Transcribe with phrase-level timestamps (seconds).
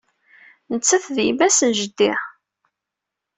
[0.71, 2.11] Nettat d yemma-s n jeddi.